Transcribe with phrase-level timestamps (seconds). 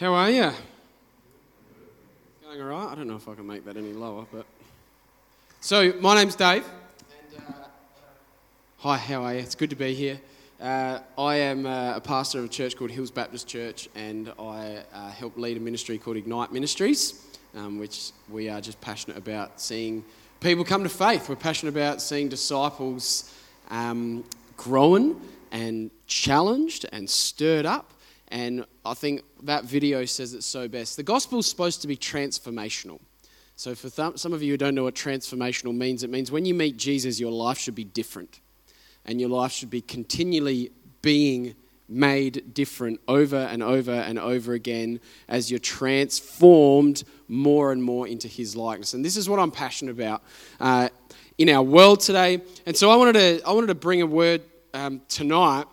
[0.00, 0.50] How are you?
[2.42, 2.88] Going all right?
[2.90, 4.46] I don't know if I can make that any lower, but.
[5.60, 6.64] So, my name's Dave.
[7.34, 7.52] And, uh,
[8.78, 9.40] hi, how are you?
[9.40, 10.18] It's good to be here.
[10.58, 14.84] Uh, I am uh, a pastor of a church called Hills Baptist Church, and I
[14.94, 17.22] uh, help lead a ministry called Ignite Ministries,
[17.54, 20.02] um, which we are just passionate about seeing
[20.40, 21.28] people come to faith.
[21.28, 23.34] We're passionate about seeing disciples
[23.68, 24.24] um,
[24.56, 25.20] growing
[25.52, 27.92] and challenged and stirred up.
[28.30, 30.96] And I think that video says it so best.
[30.96, 33.00] The gospel is supposed to be transformational.
[33.56, 36.44] So, for th- some of you who don't know what transformational means, it means when
[36.44, 38.40] you meet Jesus, your life should be different.
[39.04, 40.70] And your life should be continually
[41.02, 41.54] being
[41.88, 48.28] made different over and over and over again as you're transformed more and more into
[48.28, 48.94] His likeness.
[48.94, 50.22] And this is what I'm passionate about
[50.60, 50.88] uh,
[51.36, 52.42] in our world today.
[52.64, 55.66] And so I wanted to, I wanted to bring a word um, tonight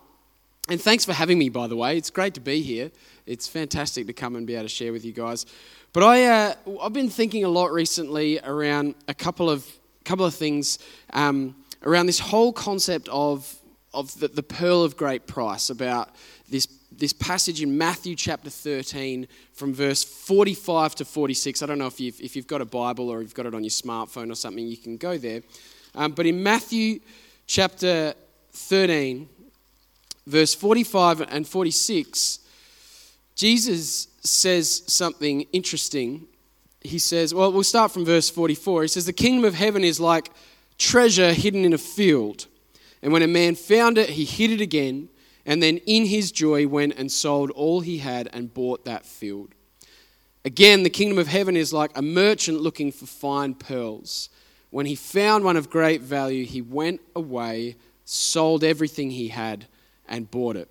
[0.69, 1.97] and thanks for having me, by the way.
[1.97, 2.91] It's great to be here.
[3.25, 5.45] It's fantastic to come and be able to share with you guys.
[5.93, 9.65] But I, uh, I've been thinking a lot recently around a couple of,
[10.03, 10.79] couple of things
[11.13, 13.55] um, around this whole concept of,
[13.93, 16.09] of the, the pearl of great price, about
[16.49, 21.63] this, this passage in Matthew chapter 13 from verse 45 to 46.
[21.63, 23.63] I don't know if you've, if you've got a Bible or you've got it on
[23.63, 25.41] your smartphone or something, you can go there.
[25.95, 26.99] Um, but in Matthew
[27.45, 28.13] chapter
[28.51, 29.29] 13,
[30.27, 32.39] verse 45 and 46,
[33.35, 36.27] Jesus says something interesting.
[36.81, 38.83] He says, well, we'll start from verse 44.
[38.83, 40.31] He says, The kingdom of heaven is like
[40.77, 42.47] treasure hidden in a field.
[43.01, 45.09] And when a man found it, he hid it again,
[45.45, 49.53] and then in his joy went and sold all he had and bought that field.
[50.43, 54.29] Again, the kingdom of heaven is like a merchant looking for fine pearls.
[54.71, 59.67] When he found one of great value, he went away, sold everything he had
[60.07, 60.69] and bought it.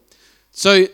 [0.51, 0.87] So,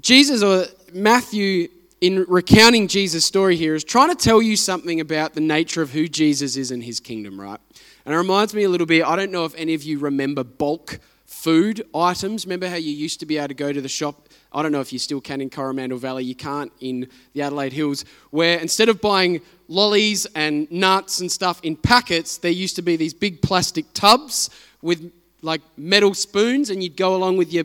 [0.00, 1.68] Jesus, or Matthew,
[2.00, 5.90] in recounting Jesus' story here, is trying to tell you something about the nature of
[5.90, 7.60] who Jesus is in his kingdom, right?
[8.04, 10.44] And it reminds me a little bit, I don't know if any of you remember
[10.44, 12.46] bulk food items.
[12.46, 14.28] Remember how you used to be able to go to the shop?
[14.52, 17.72] I don't know if you still can in Coromandel Valley, you can't in the Adelaide
[17.72, 22.82] Hills, where instead of buying lollies and nuts and stuff in packets, there used to
[22.82, 24.50] be these big plastic tubs
[24.82, 25.12] with
[25.42, 27.64] like metal spoons, and you'd go along with your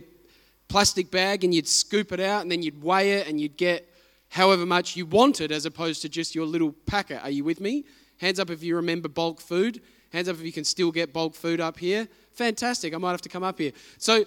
[0.72, 3.94] plastic bag and you'd scoop it out and then you'd weigh it and you'd get
[4.30, 7.22] however much you wanted as opposed to just your little packet.
[7.24, 7.84] Are you with me?
[8.18, 9.82] Hands up if you remember bulk food.
[10.14, 12.08] Hands up if you can still get bulk food up here.
[12.34, 12.94] Fantastic.
[12.94, 13.74] I might have to come up here.
[13.98, 14.24] So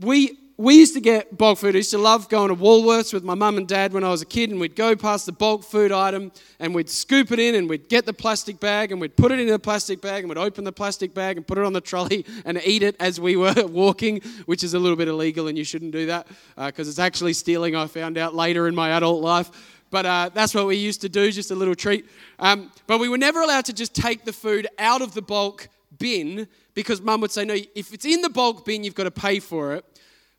[0.00, 1.74] we we used to get bulk food.
[1.74, 4.22] I used to love going to Woolworths with my mum and dad when I was
[4.22, 7.56] a kid, and we'd go past the bulk food item and we'd scoop it in
[7.56, 10.28] and we'd get the plastic bag and we'd put it in the plastic bag and
[10.28, 13.20] we'd open the plastic bag and put it on the trolley and eat it as
[13.20, 16.86] we were walking, which is a little bit illegal and you shouldn't do that because
[16.86, 19.50] uh, it's actually stealing, I found out later in my adult life.
[19.90, 22.06] But uh, that's what we used to do, just a little treat.
[22.38, 25.68] Um, but we were never allowed to just take the food out of the bulk
[25.98, 29.10] bin because mum would say, no, if it's in the bulk bin, you've got to
[29.10, 29.84] pay for it.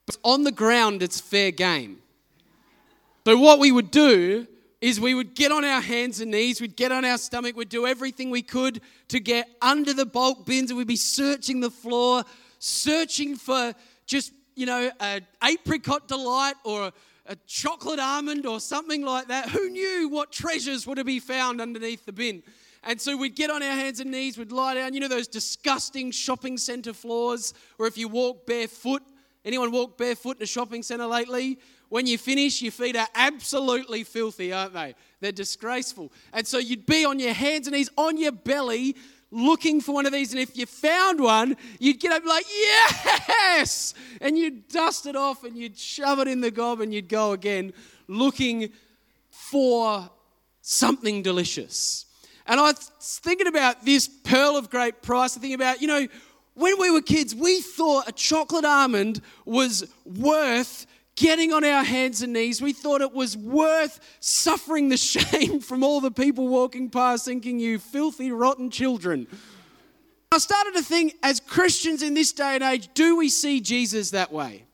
[0.06, 2.02] But on the ground, it's fair game.
[3.26, 4.48] So, what we would do
[4.82, 7.70] is we would get on our hands and knees, we'd get on our stomach, we'd
[7.70, 11.72] do everything we could to get under the bulk bins, and we'd be searching the
[11.72, 12.24] floor,
[12.60, 13.74] searching for
[14.06, 16.92] just, you know, an apricot delight or
[17.26, 19.50] a chocolate almond or something like that.
[19.50, 22.44] Who knew what treasures were to be found underneath the bin?
[22.84, 24.94] And so we'd get on our hands and knees, we'd lie down.
[24.94, 29.02] You know those disgusting shopping centre floors where if you walk barefoot,
[29.46, 31.60] Anyone walk barefoot in a shopping centre lately?
[31.90, 34.96] When you finish, your feet are absolutely filthy, aren't they?
[35.22, 36.12] They're disgraceful.
[36.34, 38.96] And so you'd be on your hands and knees, on your belly,
[39.30, 40.32] looking for one of these.
[40.32, 43.94] And if you found one, you'd get up like, yes!
[44.20, 47.34] And you'd dust it off and you'd shove it in the gob and you'd go
[47.34, 47.72] again
[48.08, 48.70] looking
[49.30, 50.10] for
[50.62, 52.06] something delicious.
[52.48, 55.36] And I was thinking about this pearl of great price.
[55.36, 56.08] I think about, you know,
[56.56, 62.22] when we were kids, we thought a chocolate almond was worth getting on our hands
[62.22, 62.62] and knees.
[62.62, 67.60] We thought it was worth suffering the shame from all the people walking past thinking,
[67.60, 69.28] you filthy, rotten children.
[70.32, 74.12] I started to think, as Christians in this day and age, do we see Jesus
[74.12, 74.66] that way?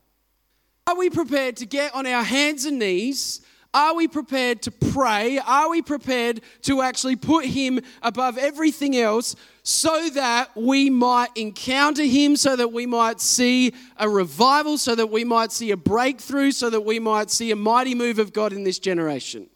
[0.88, 3.42] Are we prepared to get on our hands and knees
[3.74, 5.40] are we prepared to pray?
[5.40, 12.04] Are we prepared to actually put Him above everything else so that we might encounter
[12.04, 16.52] Him, so that we might see a revival, so that we might see a breakthrough,
[16.52, 19.48] so that we might see a mighty move of God in this generation?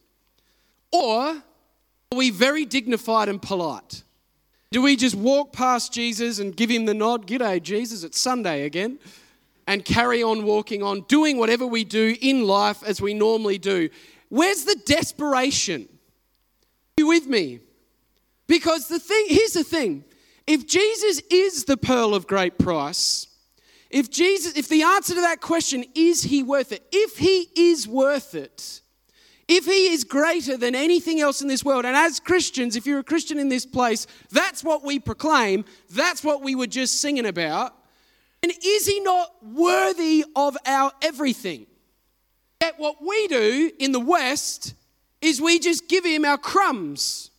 [0.93, 1.43] Or are
[2.15, 4.03] we very dignified and polite?
[4.71, 7.27] Do we just walk past Jesus and give Him the nod?
[7.27, 8.99] G'day, Jesus, it's Sunday again
[9.67, 13.89] and carry on walking on, doing whatever we do in life as we normally do.
[14.29, 15.87] where's the desperation?
[16.97, 17.59] Are you with me?
[18.47, 20.03] Because the thing, here's the thing
[20.47, 23.27] if Jesus is the pearl of great price,
[23.89, 27.87] if Jesus, if the answer to that question is he worth it, if he is
[27.87, 28.81] worth it,
[29.47, 32.99] if he is greater than anything else in this world, and as Christians, if you're
[32.99, 37.25] a Christian in this place, that's what we proclaim, that's what we were just singing
[37.25, 37.75] about,
[38.45, 41.65] and is he not worthy of our everything?
[42.61, 44.75] Yet what we do in the West
[45.19, 47.31] is we just give him our crumbs.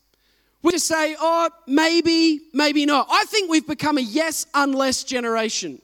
[0.64, 3.06] We just say, oh, maybe, maybe not.
[3.08, 5.81] I think we've become a yes unless generation.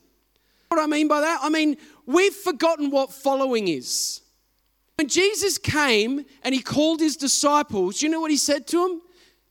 [0.71, 1.39] What I mean by that?
[1.41, 4.23] I mean, we've forgotten what following is.
[4.97, 9.03] When Jesus came and he called his disciples, you know what he said to them?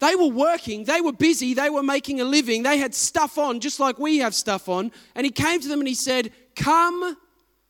[0.01, 3.59] They were working, they were busy, they were making a living, they had stuff on
[3.59, 4.91] just like we have stuff on.
[5.13, 7.15] And he came to them and he said, Come,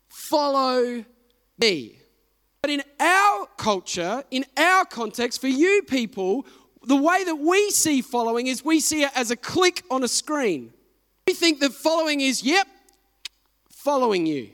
[0.07, 1.03] follow
[1.59, 1.97] me.
[2.61, 6.45] But in our culture, in our context, for you people,
[6.83, 10.07] the way that we see following is we see it as a click on a
[10.07, 10.71] screen.
[11.27, 12.65] We think that following is, yep,
[13.69, 14.43] following you.
[14.43, 14.53] We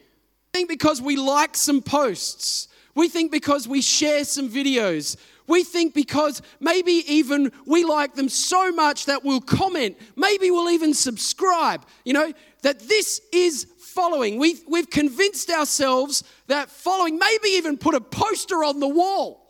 [0.51, 2.69] think because we like some posts.
[2.95, 5.15] We think because we share some videos.
[5.47, 9.97] We think because maybe even we like them so much that we'll comment.
[10.15, 11.85] Maybe we'll even subscribe.
[12.03, 12.33] You know,
[12.63, 14.37] that this is following.
[14.37, 19.47] We've, we've convinced ourselves that following, maybe even put a poster on the wall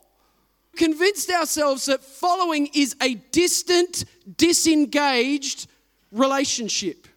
[0.78, 4.06] convinced ourselves that following is a distant,
[4.38, 5.68] disengaged
[6.12, 7.08] relationship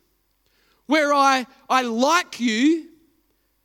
[0.86, 2.88] where I, I like you,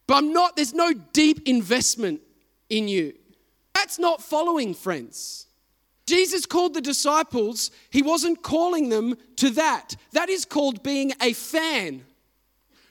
[0.06, 2.22] but I'm not, there's no deep investment
[2.70, 3.14] in you.
[3.76, 5.46] That's not following, friends.
[6.08, 9.96] Jesus called the disciples, he wasn't calling them to that.
[10.14, 12.06] That is called being a fan.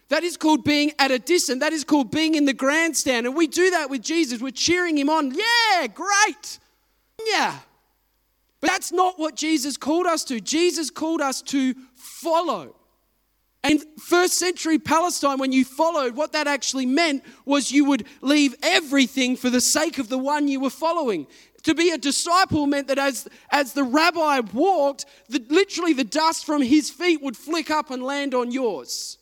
[0.09, 1.61] That is called being at a distance.
[1.61, 3.27] That is called being in the grandstand.
[3.27, 4.41] And we do that with Jesus.
[4.41, 5.33] We're cheering him on.
[5.35, 6.59] Yeah, great.
[7.25, 7.59] Yeah.
[8.61, 10.41] But that's not what Jesus called us to.
[10.41, 12.75] Jesus called us to follow.
[13.65, 18.55] And first century Palestine, when you followed, what that actually meant was you would leave
[18.63, 21.27] everything for the sake of the one you were following.
[21.63, 26.45] To be a disciple meant that as, as the rabbi walked, the, literally the dust
[26.45, 29.17] from his feet would flick up and land on yours.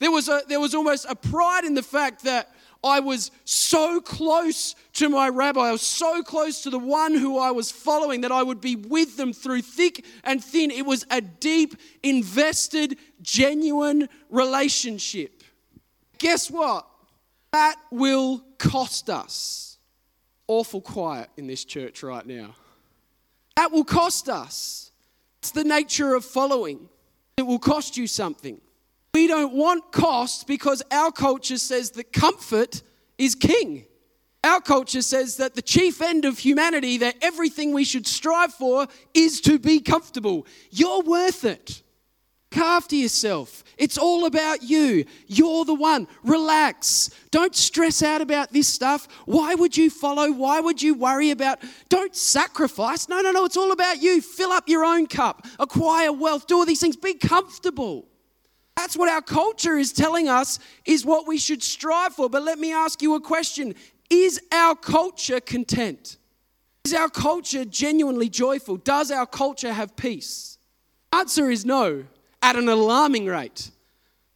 [0.00, 2.50] There was, a, there was almost a pride in the fact that
[2.86, 5.60] I was so close to my rabbi.
[5.60, 8.76] I was so close to the one who I was following that I would be
[8.76, 10.70] with them through thick and thin.
[10.70, 15.42] It was a deep, invested, genuine relationship.
[16.18, 16.86] Guess what?
[17.52, 19.78] That will cost us.
[20.46, 22.54] Awful quiet in this church right now.
[23.56, 24.92] That will cost us.
[25.40, 26.88] It's the nature of following.
[27.36, 28.60] It will cost you something.
[29.16, 32.82] We don't want cost because our culture says that comfort
[33.16, 33.86] is king.
[34.44, 38.86] Our culture says that the chief end of humanity, that everything we should strive for
[39.14, 40.46] is to be comfortable.
[40.70, 41.82] You're worth it.
[42.54, 43.64] Look after yourself.
[43.78, 45.06] It's all about you.
[45.28, 46.08] You're the one.
[46.22, 47.08] Relax.
[47.30, 49.08] Don't stress out about this stuff.
[49.24, 50.30] Why would you follow?
[50.30, 51.60] Why would you worry about?
[51.88, 53.08] Don't sacrifice.
[53.08, 53.46] No, no, no.
[53.46, 54.20] It's all about you.
[54.20, 56.96] Fill up your own cup, acquire wealth, do all these things.
[56.96, 58.08] Be comfortable.
[58.76, 62.28] That's what our culture is telling us is what we should strive for.
[62.28, 63.74] But let me ask you a question
[64.10, 66.18] Is our culture content?
[66.84, 68.76] Is our culture genuinely joyful?
[68.76, 70.58] Does our culture have peace?
[71.12, 72.04] Answer is no,
[72.42, 73.70] at an alarming rate.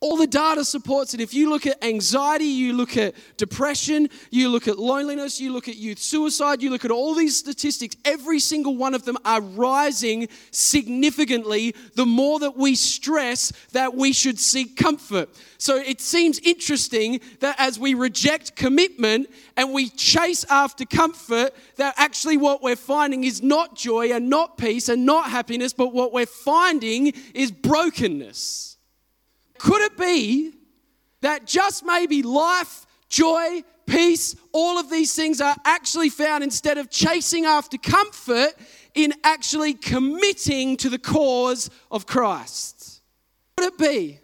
[0.02, 1.21] All the data supports it.
[1.21, 5.69] If you look at anxiety, you look at depression, you look at loneliness, you look
[5.69, 9.42] at youth suicide, you look at all these statistics, every single one of them are
[9.42, 15.28] rising significantly the more that we stress that we should seek comfort.
[15.59, 19.28] So it seems interesting that as we reject commitment
[19.59, 24.57] and we chase after comfort, that actually what we're finding is not joy and not
[24.57, 28.69] peace and not happiness, but what we're finding is brokenness.
[29.60, 30.54] Could it be
[31.20, 36.88] that just maybe life, joy, peace, all of these things are actually found instead of
[36.88, 38.52] chasing after comfort
[38.94, 43.02] in actually committing to the cause of Christ?
[43.58, 44.20] Could it be?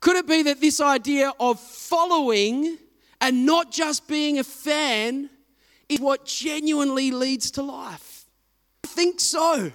[0.00, 2.76] Could it be that this idea of following
[3.20, 5.30] and not just being a fan
[5.88, 8.26] is what genuinely leads to life?
[8.82, 9.70] I think so.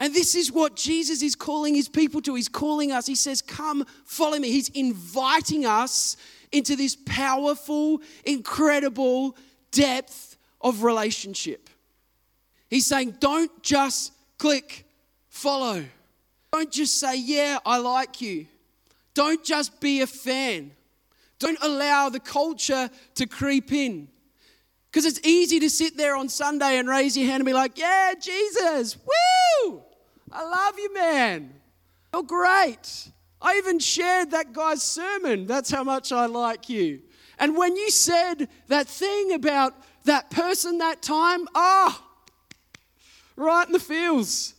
[0.00, 2.34] And this is what Jesus is calling his people to.
[2.34, 3.06] He's calling us.
[3.06, 4.50] He says, Come, follow me.
[4.50, 6.16] He's inviting us
[6.52, 9.36] into this powerful, incredible
[9.70, 11.70] depth of relationship.
[12.68, 14.84] He's saying, Don't just click,
[15.28, 15.84] follow.
[16.52, 18.46] Don't just say, Yeah, I like you.
[19.14, 20.72] Don't just be a fan.
[21.38, 24.08] Don't allow the culture to creep in.
[24.94, 27.76] Because it's easy to sit there on Sunday and raise your hand and be like,
[27.76, 29.82] yeah, Jesus, woo!
[30.30, 31.52] I love you, man.
[32.12, 33.10] You're great.
[33.42, 35.48] I even shared that guy's sermon.
[35.48, 37.00] That's how much I like you.
[37.40, 39.74] And when you said that thing about
[40.04, 42.06] that person that time, ah, oh,
[43.34, 44.53] right in the feels.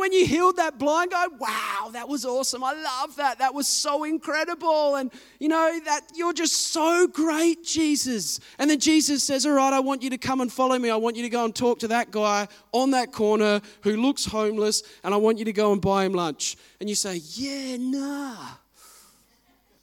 [0.00, 2.64] When you healed that blind guy, wow, that was awesome.
[2.64, 3.36] I love that.
[3.40, 4.94] That was so incredible.
[4.94, 8.40] And you know, that you're just so great, Jesus.
[8.58, 10.88] And then Jesus says, All right, I want you to come and follow me.
[10.88, 14.24] I want you to go and talk to that guy on that corner who looks
[14.24, 16.56] homeless, and I want you to go and buy him lunch.
[16.80, 18.36] And you say, Yeah, nah.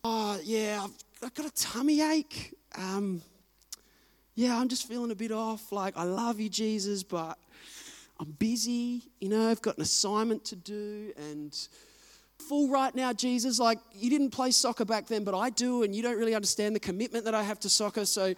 [0.03, 2.55] Oh, yeah, I've, I've got a tummy ache.
[2.75, 3.21] Um,
[4.33, 5.71] yeah, I'm just feeling a bit off.
[5.71, 7.37] Like, I love you, Jesus, but
[8.19, 11.55] I'm busy, you know, I've got an assignment to do and
[12.39, 13.59] full right now, Jesus.
[13.59, 16.75] Like, you didn't play soccer back then, but I do, and you don't really understand
[16.75, 18.05] the commitment that I have to soccer.
[18.05, 18.33] So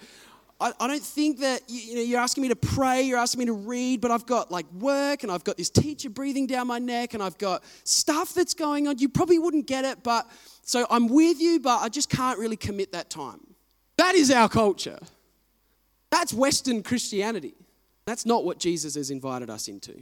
[0.59, 3.39] I, I don't think that, you, you know, you're asking me to pray, you're asking
[3.39, 6.67] me to read, but I've got like work and I've got this teacher breathing down
[6.67, 8.97] my neck and I've got stuff that's going on.
[8.97, 10.29] You probably wouldn't get it, but
[10.63, 13.39] so I'm with you, but I just can't really commit that time.
[13.97, 14.99] That is our culture.
[16.09, 17.53] That's Western Christianity.
[18.09, 19.93] That's not what Jesus has invited us into.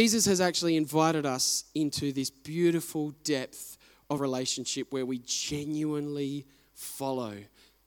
[0.00, 3.76] Jesus has actually invited us into this beautiful depth
[4.08, 7.34] of relationship where we genuinely follow.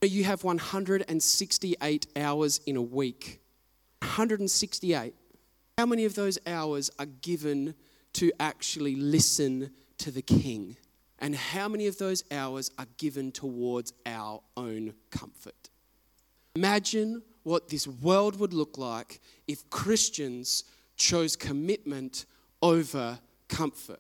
[0.04, 3.42] You have 168 hours in a week.
[4.02, 5.16] 168.
[5.80, 7.74] How many of those hours are given
[8.14, 10.78] to actually listen to the King?
[11.18, 15.72] And how many of those hours are given towards our own comfort?
[16.56, 20.64] Imagine what this world would look like if Christians
[20.96, 22.26] chose commitment
[22.62, 24.00] over comfort.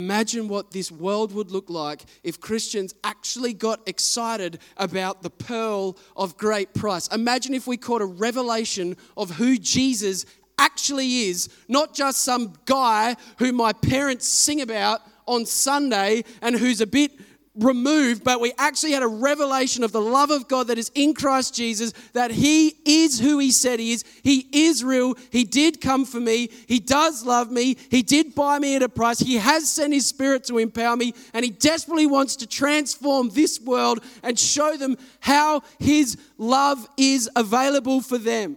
[0.00, 5.98] Imagine what this world would look like if Christians actually got excited about the pearl
[6.16, 7.06] of great price.
[7.08, 10.24] Imagine if we caught a revelation of who Jesus
[10.58, 16.80] actually is, not just some guy who my parents sing about on Sunday and who's
[16.80, 17.12] a bit
[17.60, 21.14] removed, but we actually had a revelation of the love of God that is in
[21.14, 24.04] Christ Jesus, that He is who He said He is.
[24.22, 25.14] He is real.
[25.30, 26.48] He did come for me.
[26.66, 27.76] He does love me.
[27.90, 29.20] He did buy me at a price.
[29.20, 33.60] He has sent His Spirit to empower me, and He desperately wants to transform this
[33.60, 38.56] world and show them how His love is available for them.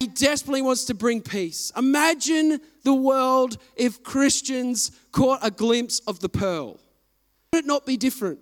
[0.00, 1.70] He desperately wants to bring peace.
[1.76, 6.80] Imagine the world if Christians caught a glimpse of the pearl.
[7.52, 8.38] Would it not be different?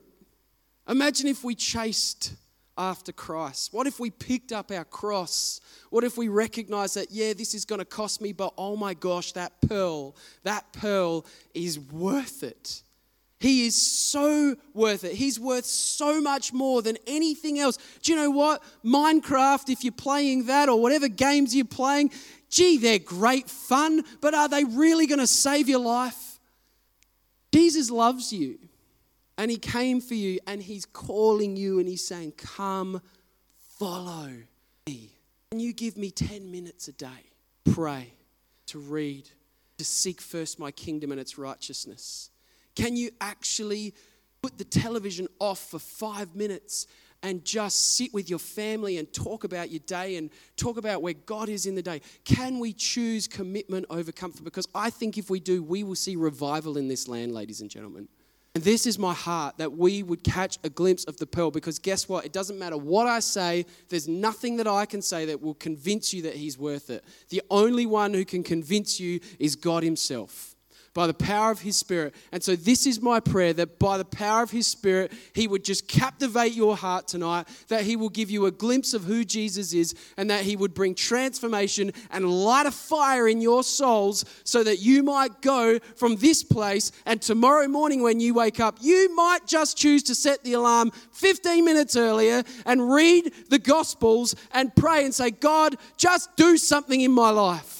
[0.88, 2.34] Imagine if we chased
[2.78, 3.72] after Christ.
[3.72, 5.60] What if we picked up our cross?
[5.90, 8.94] What if we recognized that, yeah, this is going to cost me, but oh my
[8.94, 12.82] gosh, that pearl, that pearl is worth it.
[13.40, 15.12] He is so worth it.
[15.12, 17.78] He's worth so much more than anything else.
[18.02, 18.62] Do you know what?
[18.84, 22.12] Minecraft, if you're playing that or whatever games you're playing,
[22.48, 26.38] gee, they're great fun, but are they really going to save your life?
[27.52, 28.58] Jesus loves you.
[29.40, 33.00] And he came for you and he's calling you and he's saying, Come,
[33.78, 34.28] follow
[34.86, 35.12] me.
[35.50, 37.30] Can you give me 10 minutes a day?
[37.72, 38.12] Pray,
[38.66, 39.30] to read,
[39.78, 42.28] to seek first my kingdom and its righteousness.
[42.74, 43.94] Can you actually
[44.42, 46.86] put the television off for five minutes
[47.22, 50.28] and just sit with your family and talk about your day and
[50.58, 52.02] talk about where God is in the day?
[52.26, 54.44] Can we choose commitment over comfort?
[54.44, 57.70] Because I think if we do, we will see revival in this land, ladies and
[57.70, 58.06] gentlemen.
[58.54, 61.78] And this is my heart that we would catch a glimpse of the pearl because
[61.78, 62.24] guess what?
[62.24, 66.12] It doesn't matter what I say, there's nothing that I can say that will convince
[66.12, 67.04] you that he's worth it.
[67.28, 70.56] The only one who can convince you is God himself
[70.92, 72.14] by the power of His Spirit.
[72.32, 75.64] And so, this is my prayer that by the power of His Spirit, He would
[75.64, 79.72] just captivate your heart tonight, that He will give you a glimpse of who Jesus
[79.72, 84.64] is, and that He would bring transformation and light a fire in your souls so
[84.64, 86.90] that you might go from this place.
[87.06, 90.90] And tomorrow morning, when you wake up, you might just choose to set the alarm
[91.12, 97.00] 15 minutes earlier and read the Gospels and pray and say, God, just do something
[97.00, 97.79] in my life.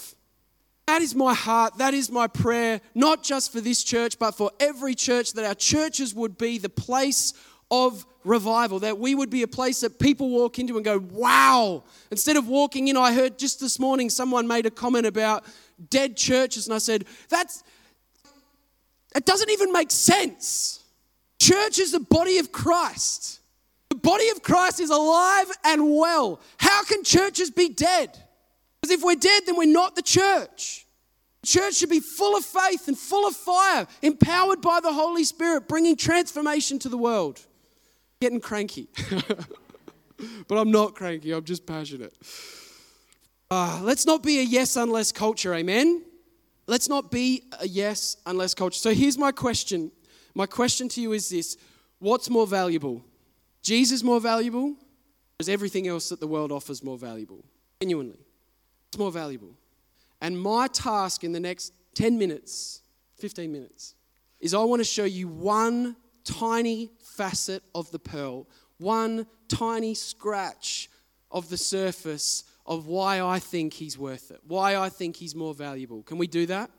[0.90, 1.78] That is my heart.
[1.78, 5.54] That is my prayer, not just for this church, but for every church, that our
[5.54, 7.32] churches would be the place
[7.70, 11.85] of revival, that we would be a place that people walk into and go, wow.
[12.11, 15.44] Instead of walking in, I heard just this morning someone made a comment about
[15.90, 17.62] dead churches, and I said, that's,
[19.14, 20.82] it doesn't even make sense.
[21.38, 23.38] Church is the body of Christ.
[23.90, 26.40] The body of Christ is alive and well.
[26.56, 28.19] How can churches be dead?
[28.80, 30.87] Because if we're dead, then we're not the church.
[31.42, 35.25] The church should be full of faith and full of fire, empowered by the Holy
[35.25, 37.40] Spirit, bringing transformation to the world.
[38.20, 38.88] Getting cranky.
[40.49, 42.14] but I'm not cranky, I'm just passionate.
[43.50, 46.04] Uh, let's not be a yes unless culture, amen?
[46.66, 48.78] Let's not be a yes unless culture.
[48.78, 49.90] So here's my question.
[50.34, 51.56] My question to you is this
[51.99, 53.02] What's more valuable?
[53.62, 54.68] Jesus more valuable?
[54.68, 57.44] Or is everything else that the world offers more valuable?
[57.80, 58.18] Genuinely.
[58.90, 59.54] It's more valuable.
[60.20, 62.82] And my task in the next 10 minutes,
[63.18, 63.94] 15 minutes,
[64.40, 65.94] is I want to show you one
[66.25, 70.90] tiny facet of the pearl, one tiny scratch
[71.30, 75.54] of the surface of why I think he's worth it, why I think he's more
[75.54, 76.02] valuable.
[76.02, 76.70] Can we do that?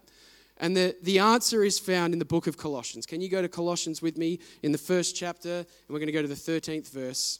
[0.57, 3.05] And the, the answer is found in the book of Colossians.
[3.05, 5.59] Can you go to Colossians with me in the first chapter?
[5.59, 7.39] And we're going to go to the 13th verse.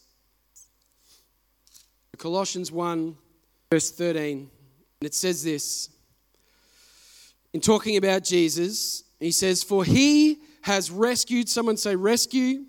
[2.18, 3.18] Colossians 1,
[3.70, 4.50] verse 13.
[5.02, 5.90] And it says this
[7.54, 12.66] in talking about Jesus, he says, For he has rescued, someone say rescue.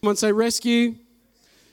[0.00, 0.96] Someone say rescue.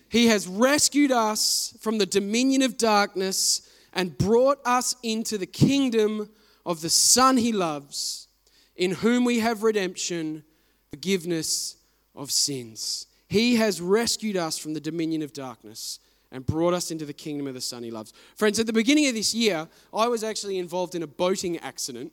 [0.07, 6.29] He has rescued us from the dominion of darkness and brought us into the kingdom
[6.65, 8.29] of the Son he loves,
[8.77, 10.43] in whom we have redemption,
[10.89, 11.75] forgiveness
[12.15, 13.07] of sins.
[13.27, 15.99] He has rescued us from the dominion of darkness
[16.31, 18.13] and brought us into the kingdom of the Son he loves.
[18.35, 22.11] Friends, at the beginning of this year, I was actually involved in a boating accident.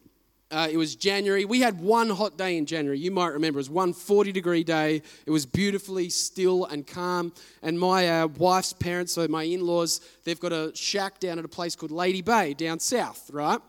[0.50, 1.46] Uh, it was January.
[1.46, 2.98] We had one hot day in January.
[2.98, 5.00] You might remember it was one 40 degree day.
[5.24, 7.32] It was beautifully still and calm.
[7.62, 11.46] And my uh, wife's parents, so my in laws, they've got a shack down at
[11.46, 13.60] a place called Lady Bay down south, right?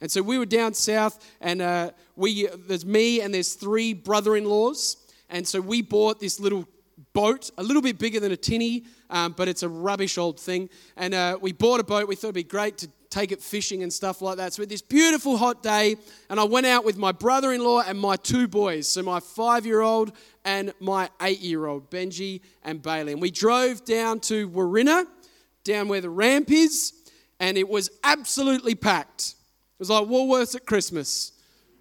[0.00, 4.96] And so we were down south, and uh, we there's me and there's three brother-in-laws,
[5.28, 6.66] and so we bought this little
[7.12, 10.70] boat, a little bit bigger than a tinny, um, but it's a rubbish old thing.
[10.96, 12.08] And uh, we bought a boat.
[12.08, 14.52] We thought it'd be great to take it fishing and stuff like that.
[14.52, 15.96] So, this beautiful hot day,
[16.30, 18.88] and I went out with my brother in law and my two boys.
[18.88, 20.12] So, my five year old
[20.44, 23.12] and my eight year old, Benji and Bailey.
[23.12, 25.06] And we drove down to Wirrina,
[25.64, 26.92] down where the ramp is,
[27.40, 29.34] and it was absolutely packed.
[29.78, 31.32] It was like Woolworths at Christmas,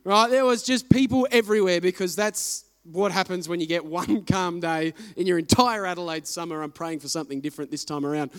[0.04, 0.30] right?
[0.30, 4.94] There was just people everywhere because that's what happens when you get one calm day
[5.16, 6.62] in your entire Adelaide summer.
[6.62, 8.32] I'm praying for something different this time around.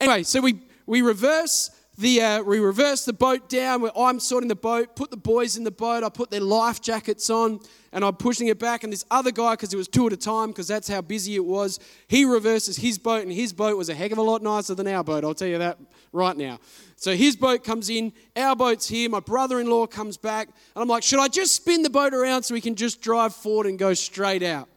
[0.00, 3.80] Anyway, so we, we reverse the uh, we reverse the boat down.
[3.80, 6.04] Where I'm sorting the boat, put the boys in the boat.
[6.04, 7.60] I put their life jackets on,
[7.92, 8.84] and I'm pushing it back.
[8.84, 11.36] And this other guy, because it was two at a time, because that's how busy
[11.36, 11.78] it was,
[12.08, 14.86] he reverses his boat, and his boat was a heck of a lot nicer than
[14.86, 15.24] our boat.
[15.24, 15.78] I'll tell you that
[16.12, 16.58] right now.
[16.96, 20.82] So his boat comes in, our boat's here, my brother in law comes back, and
[20.82, 23.66] I'm like, should I just spin the boat around so we can just drive forward
[23.66, 24.68] and go straight out?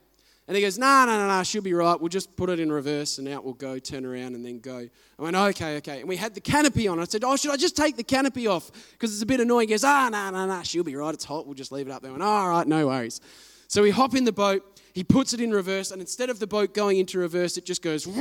[0.49, 2.01] And he goes, no, no, no, no, she'll be right.
[2.01, 4.89] We'll just put it in reverse and out we'll go, turn around and then go.
[5.19, 5.99] I went, okay, okay.
[5.99, 6.99] And we had the canopy on.
[6.99, 8.71] I said, oh, should I just take the canopy off?
[8.93, 9.67] Because it's a bit annoying.
[9.67, 11.13] He goes, ah, no, no, no, she'll be right.
[11.13, 11.45] It's hot.
[11.45, 12.09] We'll just leave it up there.
[12.09, 13.21] I went, all right, no worries.
[13.67, 14.81] So we hop in the boat.
[14.93, 15.91] He puts it in reverse.
[15.91, 18.15] And instead of the boat going into reverse, it just goes, and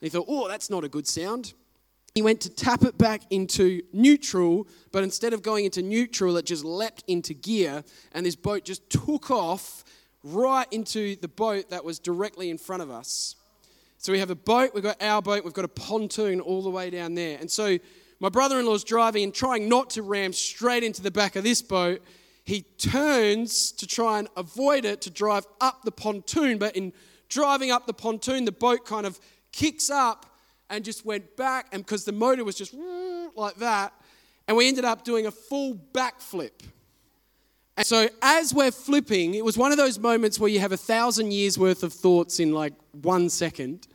[0.00, 1.52] he thought, oh, that's not a good sound.
[2.14, 6.46] He went to tap it back into neutral, but instead of going into neutral, it
[6.46, 9.84] just leapt into gear, and this boat just took off
[10.22, 13.36] right into the boat that was directly in front of us.
[13.98, 16.70] So we have a boat, we've got our boat, we've got a pontoon all the
[16.70, 17.38] way down there.
[17.40, 17.78] And so
[18.20, 21.44] my brother in law's driving and trying not to ram straight into the back of
[21.44, 22.00] this boat.
[22.44, 26.92] He turns to try and avoid it to drive up the pontoon, but in
[27.28, 29.20] driving up the pontoon, the boat kind of
[29.52, 30.26] kicks up
[30.70, 32.74] and just went back, and because the motor was just
[33.34, 33.92] like that,
[34.46, 36.52] and we ended up doing a full backflip.
[37.78, 40.76] And so, as we're flipping, it was one of those moments where you have a
[40.76, 43.86] thousand years worth of thoughts in like one second.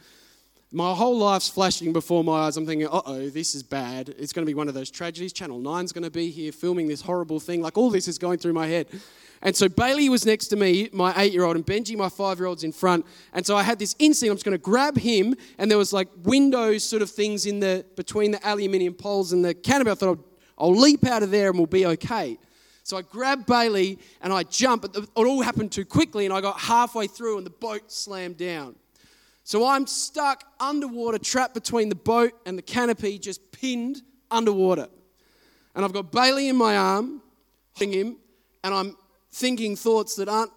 [0.71, 2.55] My whole life's flashing before my eyes.
[2.55, 4.07] I'm thinking, uh oh, this is bad.
[4.17, 5.33] It's going to be one of those tragedies.
[5.33, 7.61] Channel 9's going to be here filming this horrible thing.
[7.61, 8.87] Like, all this is going through my head.
[9.41, 12.39] And so Bailey was next to me, my eight year old, and Benji, my five
[12.39, 13.05] year old's in front.
[13.33, 15.35] And so I had this instinct, I'm just going to grab him.
[15.57, 19.43] And there was like windows sort of things in the between the aluminium poles and
[19.43, 19.91] the canopy.
[19.91, 20.19] I thought,
[20.57, 22.37] I'll, I'll leap out of there and we'll be okay.
[22.83, 26.41] So I grabbed Bailey and I jumped, but it all happened too quickly, and I
[26.41, 28.75] got halfway through and the boat slammed down.
[29.45, 34.87] So I'm stuck underwater, trapped between the boat and the canopy, just pinned underwater.
[35.75, 37.21] And I've got Bailey in my arm,
[37.73, 38.17] holding him,
[38.63, 38.95] and I'm
[39.31, 40.51] thinking thoughts that aren't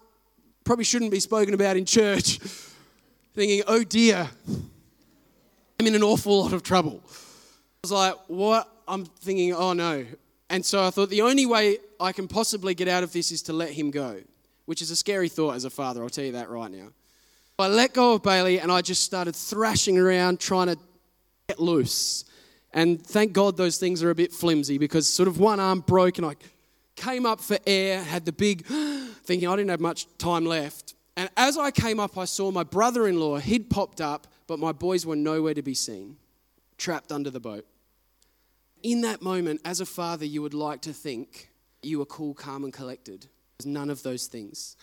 [0.63, 2.39] probably shouldn't be spoken about in church.
[3.33, 4.27] thinking, oh dear,
[5.79, 7.01] I'm in an awful lot of trouble.
[7.05, 7.09] I
[7.83, 8.67] was like, what?
[8.87, 10.05] I'm thinking, oh no.
[10.49, 13.41] And so I thought the only way I can possibly get out of this is
[13.43, 14.21] to let him go,
[14.65, 16.89] which is a scary thought as a father, I'll tell you that right now.
[17.59, 20.77] I let go of Bailey and I just started thrashing around trying to
[21.47, 22.23] get loose.
[22.73, 26.17] And thank God those things are a bit flimsy because sort of one arm broke
[26.17, 26.35] and I
[26.95, 28.65] came up for air, had the big
[29.23, 30.93] thinking I didn't have much time left.
[31.15, 34.59] And as I came up, I saw my brother in law, he'd popped up, but
[34.59, 36.17] my boys were nowhere to be seen.
[36.77, 37.65] trapped under the boat.
[38.83, 41.49] In that moment, as a father, you would like to think
[41.81, 43.27] you were cool, calm, and collected.
[43.57, 44.75] There's none of those things.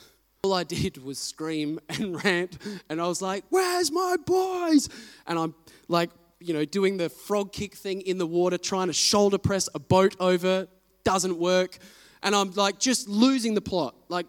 [0.43, 4.89] All I did was scream and rant, and I was like, Where's my boys?
[5.27, 5.55] And I'm
[5.89, 9.69] like, you know, doing the frog kick thing in the water, trying to shoulder press
[9.75, 10.69] a boat over,
[11.05, 11.79] doesn't work.
[12.23, 14.27] And I'm like just losing the plot, like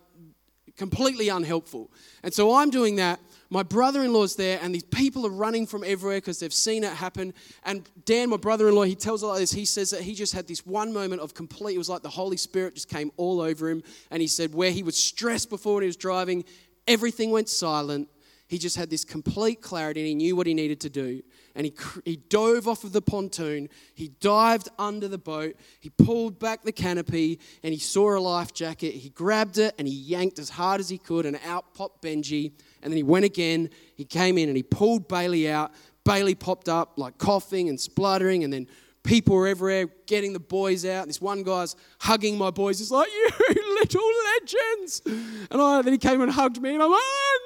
[0.77, 1.91] completely unhelpful.
[2.23, 3.19] And so I'm doing that.
[3.55, 6.83] My brother in law's there, and these people are running from everywhere because they've seen
[6.83, 7.33] it happen.
[7.63, 9.53] And Dan, my brother in law, he tells it like this.
[9.53, 12.09] He says that he just had this one moment of complete, it was like the
[12.09, 13.81] Holy Spirit just came all over him.
[14.11, 16.43] And he said, where he was stressed before when he was driving,
[16.85, 18.09] everything went silent.
[18.49, 21.23] He just had this complete clarity and he knew what he needed to do
[21.55, 23.69] and he, he dove off of the pontoon.
[23.93, 25.55] He dived under the boat.
[25.79, 28.93] He pulled back the canopy and he saw a life jacket.
[28.93, 32.51] He grabbed it and he yanked as hard as he could, and out popped Benji.
[32.85, 33.71] And then he went again.
[33.95, 35.73] He came in and he pulled Bailey out.
[36.05, 38.67] Bailey popped up like coughing and spluttering, and then
[39.03, 41.07] people were everywhere getting the boys out.
[41.07, 42.77] This one guy's hugging my boys.
[42.77, 43.29] He's like, "You
[43.81, 45.01] little legends!"
[45.49, 47.39] And I, then he came and hugged me, and I'm like, "Oh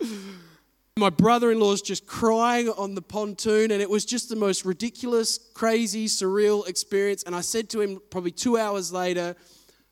[0.00, 0.14] no!" Yeah.
[0.96, 4.64] My brother in law's just crying on the pontoon, and it was just the most
[4.64, 7.24] ridiculous, crazy, surreal experience.
[7.24, 9.34] And I said to him probably two hours later,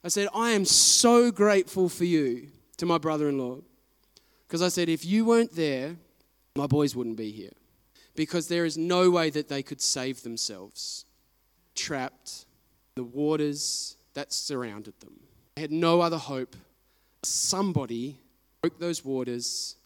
[0.05, 3.59] I said, I am so grateful for you to my brother in law.
[4.53, 5.97] Because I said, if you weren't there,
[6.57, 7.55] my boys wouldn't be here.
[8.15, 11.07] Because there is no way that they could save themselves,
[11.75, 12.45] trapped
[12.95, 15.19] the waters that surrounded them.
[15.55, 16.55] They had no other hope.
[17.23, 18.19] Somebody
[18.61, 19.77] broke those waters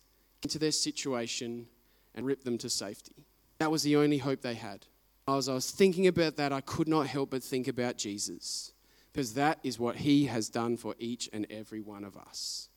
[0.42, 1.68] into their situation
[2.16, 3.24] and ripped them to safety.
[3.61, 4.85] That was the only hope they had.
[5.29, 8.72] As I was thinking about that, I could not help but think about Jesus,
[9.12, 12.68] because that is what he has done for each and every one of us.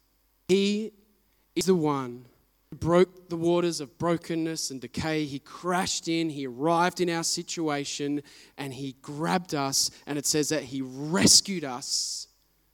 [0.47, 0.91] He
[1.59, 2.25] is the one
[2.71, 5.25] who broke the waters of brokenness and decay.
[5.25, 8.21] He crashed in, he arrived in our situation,
[8.57, 12.27] and he grabbed us, and it says that he rescued us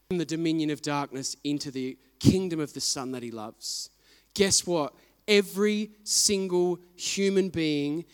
[0.08, 3.90] from the dominion of darkness into the kingdom of the Son that he loves
[4.36, 4.94] guess what?
[5.28, 8.06] Every single human being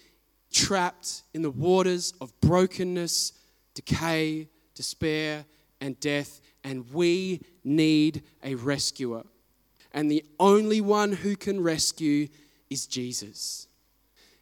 [0.54, 3.34] trapped in the waters of brokenness,
[3.74, 5.44] decay, despair,
[5.82, 9.24] and death, and we need a rescuer.
[9.94, 12.28] And the only one who can rescue
[12.70, 13.68] is Jesus.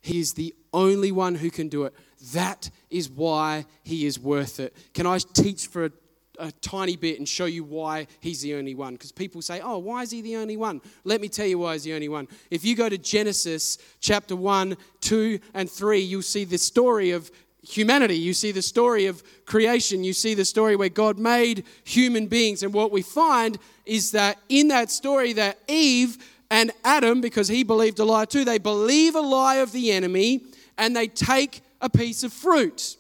[0.02, 1.94] He is the only one who can do it.
[2.34, 4.76] That is why he is worth it.
[4.94, 5.92] Can I teach for a
[6.40, 8.94] a tiny bit and show you why he's the only one.
[8.94, 10.82] Because people say, oh, why is he the only one?
[11.04, 12.28] Let me tell you why he's the only one.
[12.50, 17.30] If you go to Genesis chapter 1, 2, and 3, you'll see the story of
[17.62, 18.16] humanity.
[18.16, 20.04] You see the story of creation.
[20.04, 22.64] You see the story where God made human beings.
[22.64, 26.18] And what we find is that in that story, that Eve
[26.50, 30.42] and Adam, because he believed a lie too, they believe a lie of the enemy
[30.78, 32.98] and they take a piece of fruit.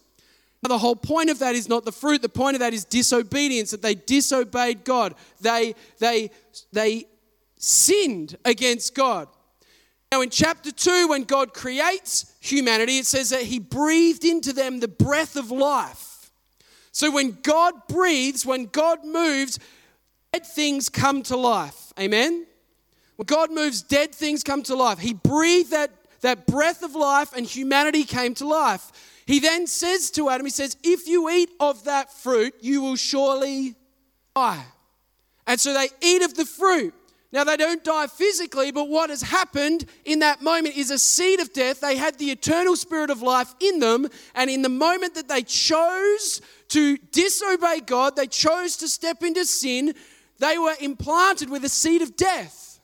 [0.62, 2.22] The whole point of that is not the fruit.
[2.22, 5.16] The point of that is disobedience, that they disobeyed God.
[5.40, 6.32] They, they,
[6.74, 7.06] they
[7.58, 9.30] sinned against God.
[10.12, 14.80] Now, in chapter 2, when God creates humanity, it says that He breathed into them
[14.80, 16.32] the breath of life.
[16.92, 19.60] So, when God breathes, when God moves,
[20.34, 21.94] dead things come to life.
[22.00, 22.48] Amen?
[23.18, 24.98] When God moves, dead things come to life.
[24.98, 25.92] He breathed that,
[26.22, 28.92] that breath of life, and humanity came to life.
[29.28, 32.96] He then says to Adam, He says, If you eat of that fruit, you will
[32.96, 33.76] surely
[34.36, 34.66] die.
[35.46, 36.96] And so they eat of the fruit.
[37.32, 41.40] Now, they don't die physically, but what has happened in that moment is a seed
[41.40, 41.80] of death.
[41.80, 44.08] They had the eternal spirit of life in them.
[44.34, 49.46] And in the moment that they chose to disobey God, they chose to step into
[49.46, 49.94] sin,
[50.40, 52.80] they were implanted with a seed of death.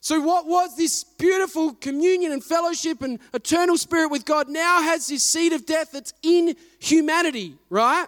[0.00, 5.06] So, what was this beautiful communion and fellowship and eternal spirit with God now has
[5.06, 8.06] this seed of death that's in humanity, right?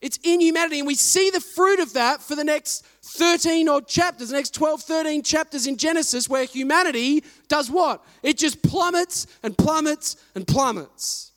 [0.00, 0.78] It's in humanity.
[0.78, 4.54] And we see the fruit of that for the next 13 odd chapters, the next
[4.54, 8.02] 12, 13 chapters in Genesis, where humanity does what?
[8.22, 11.32] It just plummets and plummets and plummets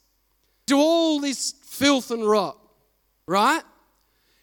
[0.67, 2.57] to all this filth and rot,
[3.27, 3.61] right?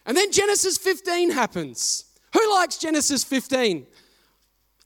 [0.05, 2.05] And then Genesis 15 happens.
[2.35, 3.87] Who likes Genesis 15?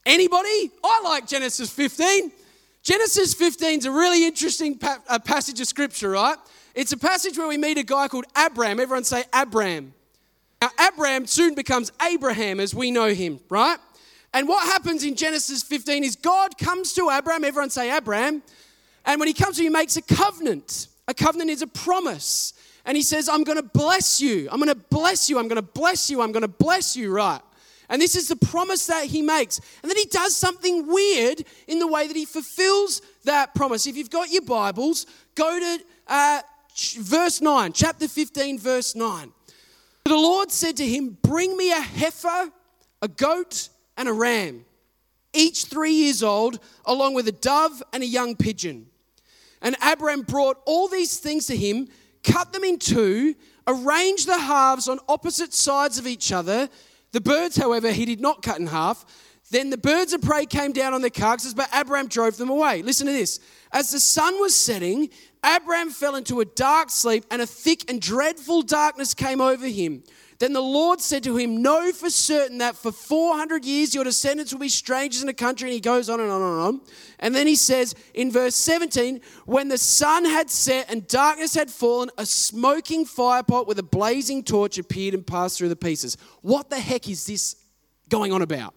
[0.07, 0.71] Anybody?
[0.85, 2.31] I like Genesis 15.
[2.85, 6.37] Genesis 15 is a really interesting pa- a passage of scripture, right?
[6.77, 8.79] It's a passage where we meet a guy called Abram.
[8.79, 9.93] Everyone say Abram.
[10.61, 13.79] Now, Abram soon becomes Abraham as we know him, right?
[14.35, 18.43] And what happens in Genesis 15 is God comes to Abraham, Everyone say Abraham,
[19.05, 20.89] And when he comes to him, he makes a covenant.
[21.07, 22.53] A covenant is a promise.
[22.85, 24.49] And he says, I'm going to bless you.
[24.51, 25.39] I'm going to bless you.
[25.39, 26.23] I'm going to bless you.
[26.23, 27.41] I'm going to bless you, right?
[27.89, 29.61] And this is the promise that he makes.
[29.83, 33.87] And then he does something weird in the way that he fulfills that promise.
[33.87, 36.41] If you've got your Bibles, go to uh,
[36.99, 39.33] verse 9, chapter 15, verse 9.
[40.09, 42.51] The Lord said to him, Bring me a heifer,
[43.03, 44.65] a goat, and a ram,
[45.35, 48.87] each three years old, along with a dove and a young pigeon.
[49.61, 51.89] And Abram brought all these things to him,
[52.23, 53.35] cut them in two,
[53.67, 56.71] arranged the halves on opposite sides of each other.
[57.13, 59.05] The birds, however, he did not cut in half.
[59.51, 62.81] Then the birds of prey came down on their carcasses, but Abram drove them away.
[62.81, 63.41] Listen to this.
[63.73, 65.11] As the sun was setting,
[65.43, 70.03] Abram fell into a dark sleep, and a thick and dreadful darkness came over him.
[70.39, 74.53] Then the Lord said to him, Know for certain that for 400 years your descendants
[74.53, 75.69] will be strangers in a country.
[75.69, 76.81] And he goes on and on and on.
[77.19, 81.71] And then he says in verse 17, When the sun had set and darkness had
[81.71, 86.17] fallen, a smoking firepot with a blazing torch appeared and passed through the pieces.
[86.43, 87.57] What the heck is this
[88.09, 88.75] going on about?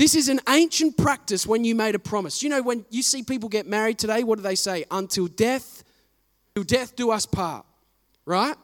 [0.00, 2.42] This is an ancient practice when you made a promise.
[2.42, 4.86] You know, when you see people get married today, what do they say?
[4.90, 5.84] Until death,
[6.54, 7.66] till death do us part,
[8.24, 8.56] right?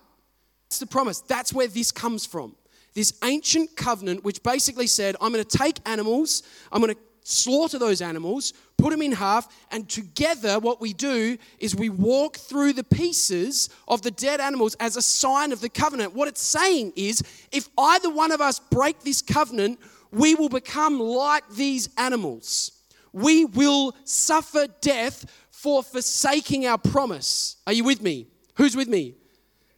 [0.66, 1.20] That's the promise.
[1.20, 2.56] That's where this comes from.
[2.94, 7.78] This ancient covenant, which basically said, I'm going to take animals, I'm going to slaughter
[7.78, 12.72] those animals, put them in half, and together what we do is we walk through
[12.72, 16.14] the pieces of the dead animals as a sign of the covenant.
[16.14, 17.22] What it's saying is,
[17.52, 19.78] if either one of us break this covenant,
[20.16, 22.72] we will become like these animals.
[23.12, 27.56] We will suffer death for forsaking our promise.
[27.66, 28.28] Are you with me?
[28.56, 29.14] Who's with me?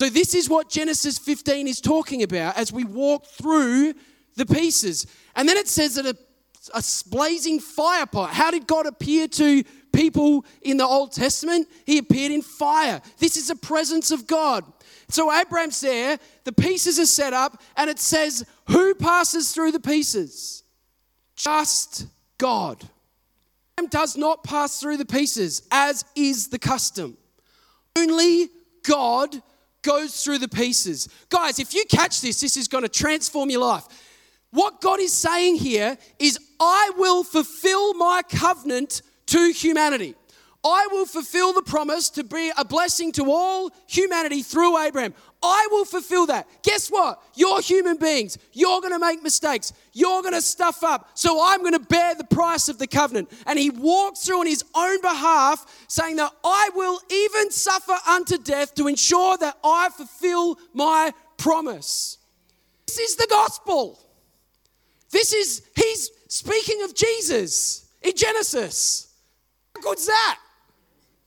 [0.01, 3.95] So, this is what Genesis 15 is talking about as we walk through
[4.37, 5.09] the pieces.
[5.35, 6.17] And then it says that a,
[6.73, 8.31] a blazing fire pot.
[8.31, 11.67] How did God appear to people in the Old Testament?
[11.85, 13.03] He appeared in fire.
[13.19, 14.65] This is the presence of God.
[15.09, 19.81] So, Abraham's there, the pieces are set up, and it says, Who passes through the
[19.81, 20.63] pieces?
[21.37, 22.07] Just
[22.39, 22.89] God.
[23.79, 27.17] Abraham does not pass through the pieces, as is the custom.
[27.97, 28.49] Only
[28.83, 29.43] God
[29.83, 31.09] goes through the pieces.
[31.29, 33.85] Guys, if you catch this, this is going to transform your life.
[34.51, 40.15] What God is saying here is, I will fulfill my covenant to humanity.
[40.65, 45.15] I will fulfill the promise to be a blessing to all humanity through Abraham.
[45.43, 46.49] I will fulfill that.
[46.65, 47.23] Guess what?
[47.35, 48.39] You're human beings.
[48.53, 49.73] You're going to make mistakes.
[49.93, 51.11] You're going to stuff up.
[51.15, 53.31] So I'm going to bear the price of the covenant.
[53.47, 58.37] And he walks through on his own behalf, saying that I will even suffer unto
[58.39, 62.19] death to ensure that I fulfill my promise.
[62.87, 64.01] This is the gospel.
[65.11, 69.15] This is, he's speaking of Jesus in Genesis.
[69.75, 70.39] How good's that?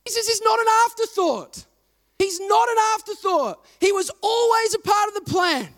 [0.06, 1.66] Jesus is not an afterthought.
[2.22, 3.66] He's not an afterthought.
[3.80, 5.70] He was always a part of the plan.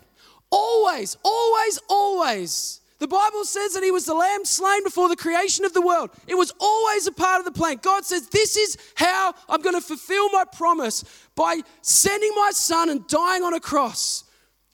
[0.50, 2.80] Always, always, always.
[2.98, 6.10] The Bible says that he was the lamb slain before the creation of the world.
[6.26, 7.78] It was always a part of the plan.
[7.80, 11.02] God says, This is how I'm going to fulfill my promise
[11.34, 14.24] by sending my son and dying on a cross,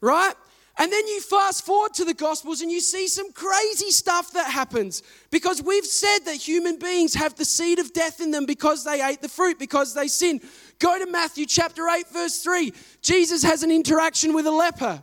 [0.00, 0.35] right?
[0.80, 4.50] And then you fast forward to the Gospels and you see some crazy stuff that
[4.50, 8.83] happens because we've said that human beings have the seed of death in them because
[8.83, 10.40] they ate the fruit, because they sinned.
[10.80, 12.72] Go to Matthew chapter 8, verse 3.
[13.02, 15.02] Jesus has an interaction with a leper,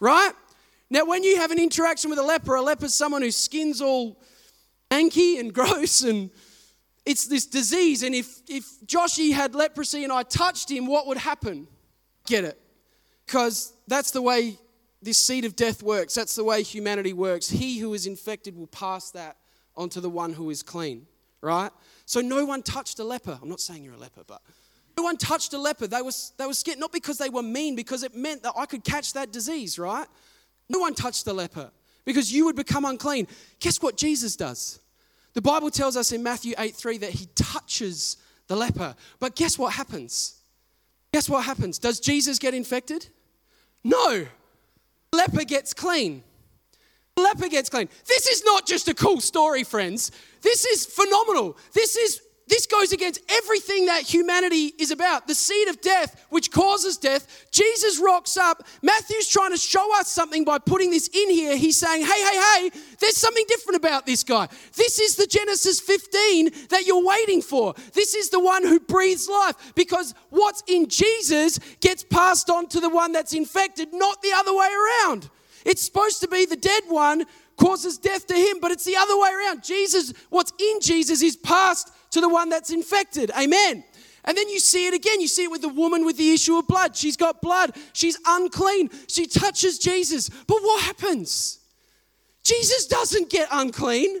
[0.00, 0.32] right?
[0.88, 3.80] Now, when you have an interaction with a leper, a leper is someone whose skin's
[3.80, 4.20] all
[4.90, 6.30] anky and gross and
[7.06, 8.02] it's this disease.
[8.02, 11.68] And if, if Joshy had leprosy and I touched him, what would happen?
[12.26, 12.60] Get it?
[13.26, 14.58] Because that's the way
[15.02, 16.14] this seed of death works.
[16.14, 17.48] That's the way humanity works.
[17.48, 19.36] He who is infected will pass that
[19.76, 21.06] onto the one who is clean,
[21.40, 21.70] right?
[22.06, 23.38] So no one touched a leper.
[23.40, 24.42] I'm not saying you're a leper, but
[25.00, 25.86] no one touched a leper.
[25.86, 28.66] They were, they were scared, not because they were mean, because it meant that I
[28.66, 30.06] could catch that disease, right?
[30.68, 31.70] No one touched the leper
[32.04, 33.26] because you would become unclean.
[33.60, 34.78] Guess what Jesus does?
[35.32, 38.94] The Bible tells us in Matthew 8 3 that he touches the leper.
[39.20, 40.38] But guess what happens?
[41.14, 41.78] Guess what happens?
[41.78, 43.08] Does Jesus get infected?
[43.82, 44.26] No
[45.12, 46.22] The leper gets clean.
[47.16, 47.88] The leper gets clean.
[48.06, 50.12] This is not just a cool story, friends.
[50.42, 51.56] This is phenomenal.
[51.72, 55.28] This is this goes against everything that humanity is about.
[55.28, 57.46] The seed of death, which causes death.
[57.52, 58.66] Jesus rocks up.
[58.82, 61.56] Matthew's trying to show us something by putting this in here.
[61.56, 64.48] He's saying, hey, hey, hey, there's something different about this guy.
[64.74, 67.72] This is the Genesis 15 that you're waiting for.
[67.92, 72.80] This is the one who breathes life because what's in Jesus gets passed on to
[72.80, 75.30] the one that's infected, not the other way around.
[75.64, 79.16] It's supposed to be the dead one causes death to him, but it's the other
[79.16, 79.62] way around.
[79.62, 83.30] Jesus, what's in Jesus is passed to the one that's infected.
[83.38, 83.84] Amen.
[84.24, 85.20] And then you see it again.
[85.20, 86.96] You see it with the woman with the issue of blood.
[86.96, 87.76] She's got blood.
[87.92, 88.90] She's unclean.
[89.08, 90.28] She touches Jesus.
[90.28, 91.60] But what happens?
[92.42, 94.20] Jesus doesn't get unclean,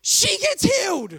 [0.00, 1.18] she gets healed.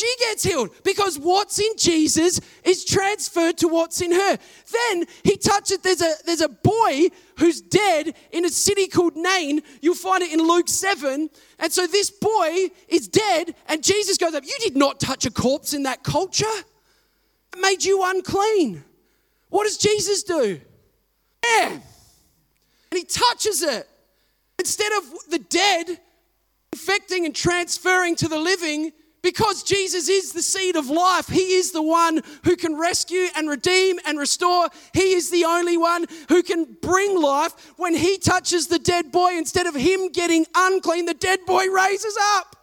[0.00, 4.38] She gets healed because what's in Jesus is transferred to what's in her.
[4.72, 9.60] Then he touches, there's a, there's a boy who's dead in a city called Nain.
[9.82, 11.28] You'll find it in Luke 7.
[11.58, 14.42] And so this boy is dead, and Jesus goes up.
[14.46, 16.46] You did not touch a corpse in that culture.
[17.52, 18.82] It made you unclean.
[19.50, 20.62] What does Jesus do?
[21.44, 21.72] Yeah.
[21.72, 21.82] And
[22.94, 23.86] he touches it.
[24.58, 26.00] Instead of the dead
[26.72, 31.72] infecting and transferring to the living, because Jesus is the seed of life, He is
[31.72, 34.68] the one who can rescue and redeem and restore.
[34.94, 37.72] He is the only one who can bring life.
[37.76, 42.16] When He touches the dead boy, instead of Him getting unclean, the dead boy raises
[42.34, 42.56] up.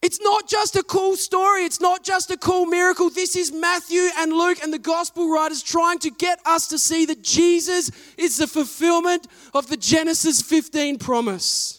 [0.00, 1.64] It's not just a cool story.
[1.64, 3.10] It's not just a cool miracle.
[3.10, 7.04] This is Matthew and Luke and the gospel writers trying to get us to see
[7.06, 11.77] that Jesus is the fulfillment of the Genesis 15 promise.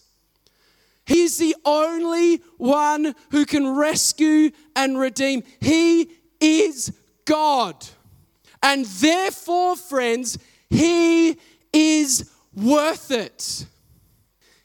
[1.10, 5.42] He is the only one who can rescue and redeem.
[5.60, 6.94] He is
[7.26, 7.84] God.
[8.62, 10.38] And therefore, friends,
[10.70, 11.40] He
[11.74, 13.66] is worth it.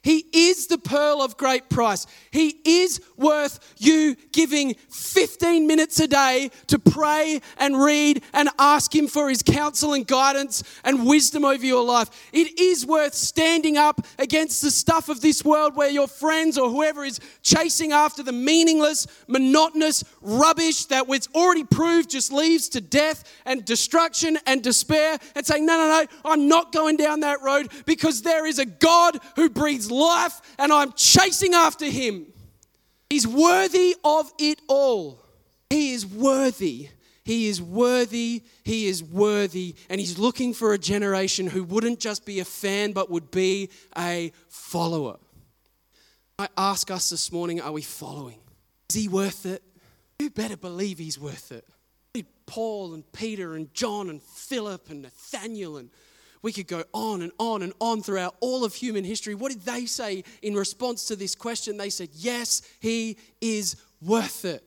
[0.05, 2.07] He is the pearl of great price.
[2.31, 8.95] He is worth you giving 15 minutes a day to pray and read and ask
[8.95, 12.11] Him for His counsel and guidance and wisdom over your life.
[12.35, 16.69] It is worth standing up against the stuff of this world where your friends or
[16.69, 22.83] whoever is chasing after the meaningless, monotonous rubbish that was already proved just leads to
[22.83, 27.41] death and destruction and despair and saying, No, no, no, I'm not going down that
[27.41, 32.27] road because there is a God who breathes life and I'm chasing after him.
[33.11, 35.21] He's worthy of it all.
[35.71, 36.89] He is worthy.
[37.25, 38.43] He is worthy.
[38.65, 39.75] He is worthy.
[39.89, 43.71] And he's looking for a generation who wouldn't just be a fan, but would be
[43.97, 45.19] a follower.
[46.39, 48.41] I ask us this morning are we following?
[48.91, 49.63] Is he worth it?
[50.19, 51.65] You better believe he's worth it.
[52.47, 55.91] Paul and Peter and John and Philip and Nathaniel and
[56.45, 59.35] we could go on and on and on throughout all of human history.
[59.35, 61.79] What did they say in response to this question?
[61.79, 64.63] They said, Yes, he is worth it.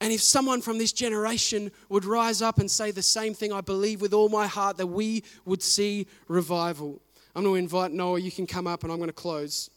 [0.00, 3.60] And if someone from this generation would rise up and say the same thing, I
[3.60, 7.02] believe with all my heart that we would see revival.
[7.34, 9.70] I'm going to invite Noah, you can come up and I'm going to close.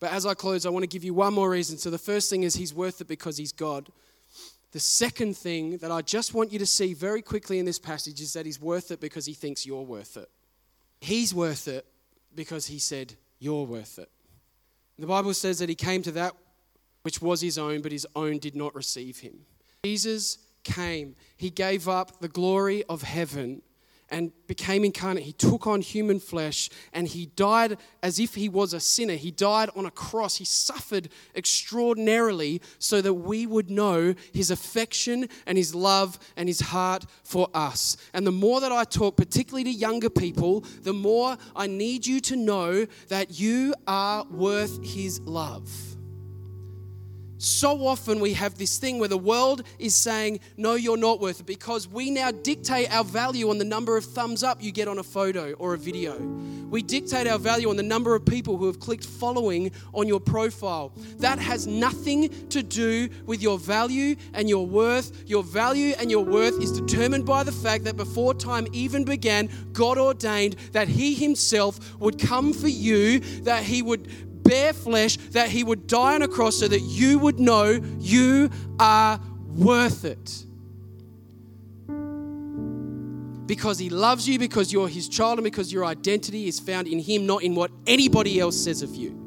[0.00, 1.78] But as I close, I want to give you one more reason.
[1.78, 3.88] So the first thing is he's worth it because he's God.
[4.72, 8.20] The second thing that I just want you to see very quickly in this passage
[8.20, 10.30] is that he's worth it because he thinks you're worth it.
[11.00, 11.86] He's worth it
[12.34, 14.10] because he said, You're worth it.
[14.98, 16.34] The Bible says that he came to that
[17.02, 19.40] which was his own, but his own did not receive him.
[19.84, 23.62] Jesus came, he gave up the glory of heaven
[24.10, 25.22] and became incarnate.
[25.22, 29.14] He took on human flesh and he died as if he was a sinner.
[29.14, 30.36] He died on a cross.
[30.36, 36.60] He suffered extraordinarily so that we would know his affection and his love and his
[36.60, 37.96] heart for us.
[38.12, 42.20] And the more that I talk, particularly to younger people, the more I need you
[42.20, 45.89] to know that you are worth his love.
[47.40, 51.40] So often we have this thing where the world is saying, No, you're not worth
[51.40, 54.88] it, because we now dictate our value on the number of thumbs up you get
[54.88, 56.18] on a photo or a video.
[56.68, 60.20] We dictate our value on the number of people who have clicked following on your
[60.20, 60.92] profile.
[61.16, 65.24] That has nothing to do with your value and your worth.
[65.26, 69.48] Your value and your worth is determined by the fact that before time even began,
[69.72, 75.48] God ordained that He Himself would come for you, that He would bear flesh, that
[75.48, 79.20] he would die on a cross so that you would know you are
[79.54, 80.44] worth it.
[83.46, 87.00] Because he loves you, because you're his child, and because your identity is found in
[87.00, 89.19] him, not in what anybody else says of you.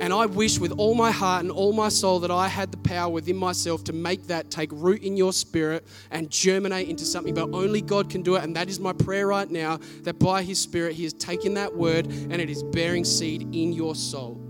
[0.00, 2.78] And I wish with all my heart and all my soul that I had the
[2.78, 7.34] power within myself to make that take root in your spirit and germinate into something.
[7.34, 8.42] But only God can do it.
[8.42, 11.76] And that is my prayer right now that by His Spirit, He has taken that
[11.76, 14.40] word and it is bearing seed in your soul.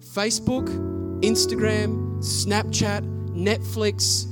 [0.00, 0.68] Facebook,
[1.20, 3.02] Instagram, Snapchat,
[3.34, 4.26] Netflix,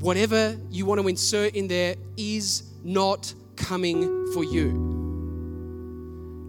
[0.00, 5.03] whatever you want to insert in there is not coming for you.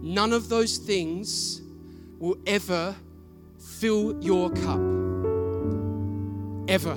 [0.06, 1.60] None of those things
[2.20, 2.94] will ever
[3.58, 4.78] fill your cup.
[6.70, 6.96] Ever.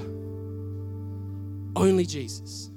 [1.75, 2.69] Only Jesus.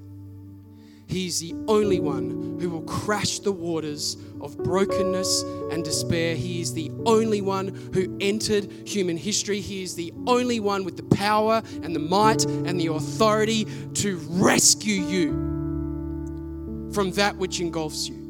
[1.07, 6.35] He's the only one who will crash the waters of brokenness and despair.
[6.35, 9.61] He is the only one who entered human history.
[9.61, 13.67] He is the only one with the power and the might and the authority
[13.97, 18.22] to rescue you from that which engulfs you.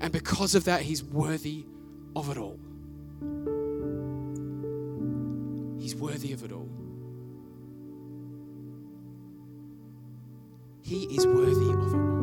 [0.00, 1.66] And because of that, He's worthy
[2.16, 2.58] of it all.
[5.78, 6.68] He's worthy of it all.
[10.82, 12.20] He is worthy of it all.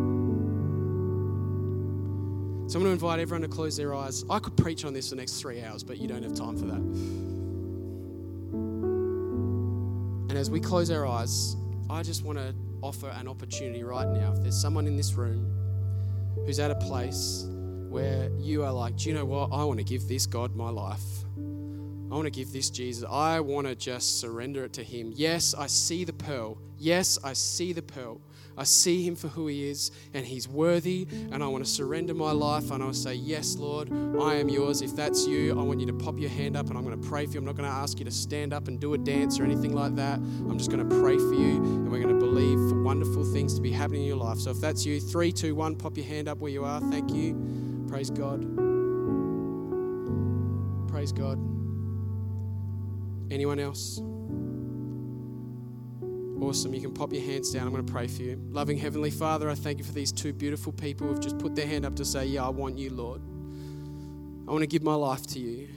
[2.68, 4.26] So I'm going to invite everyone to close their eyes.
[4.30, 6.58] I could preach on this for the next three hours, but you don't have time
[6.58, 6.82] for that.
[10.30, 11.56] And as we close our eyes,
[11.90, 14.34] I just want to offer an opportunity right now.
[14.34, 15.50] If there's someone in this room
[16.46, 17.48] who's at a place
[17.90, 19.52] where you are like, do you know what?
[19.52, 21.04] I want to give this God my life.
[22.10, 23.08] I want to give this Jesus.
[23.10, 25.12] I want to just surrender it to Him.
[25.14, 26.58] Yes, I see the pearl.
[26.78, 28.22] Yes, I see the pearl.
[28.58, 31.08] I see him for who he is, and he's worthy.
[31.32, 34.50] And I want to surrender my life, and I will say, Yes, Lord, I am
[34.50, 34.82] yours.
[34.82, 37.08] If that's you, I want you to pop your hand up, and I'm going to
[37.08, 37.40] pray for you.
[37.40, 39.74] I'm not going to ask you to stand up and do a dance or anything
[39.74, 40.16] like that.
[40.16, 43.54] I'm just going to pray for you, and we're going to believe for wonderful things
[43.54, 44.40] to be happening in your life.
[44.40, 46.82] So if that's you, three, two, one, pop your hand up where you are.
[46.82, 47.67] Thank you.
[47.88, 48.42] Praise God.
[50.90, 51.38] Praise God.
[53.32, 54.00] Anyone else?
[56.42, 56.74] Awesome.
[56.74, 57.66] You can pop your hands down.
[57.66, 58.40] I'm going to pray for you.
[58.50, 61.68] Loving Heavenly Father, I thank you for these two beautiful people who've just put their
[61.68, 63.22] hand up to say, Yeah, I want you, Lord.
[64.48, 65.68] I want to give my life to you.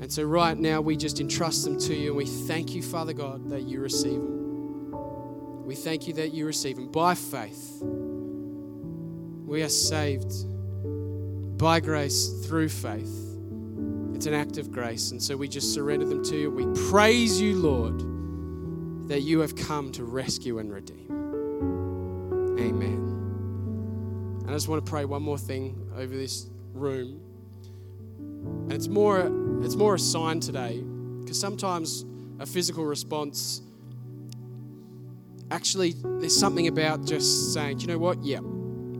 [0.00, 3.12] And so, right now, we just entrust them to you and we thank you, Father
[3.12, 5.64] God, that you receive them.
[5.64, 7.82] We thank you that you receive them by faith.
[9.46, 10.32] We are saved
[11.64, 13.38] by grace through faith.
[14.14, 15.12] It's an act of grace.
[15.12, 16.50] And so we just surrender them to you.
[16.50, 18.14] We praise you, Lord
[19.08, 21.10] that you have come to rescue and redeem.
[22.58, 24.40] Amen.
[24.40, 27.20] And I just want to pray one more thing over this room.
[28.38, 29.30] And it's more
[29.62, 30.82] it's more a sign today
[31.20, 32.04] because sometimes
[32.40, 33.62] a physical response
[35.50, 38.22] actually there's something about just saying, you know what?
[38.22, 38.40] Yeah,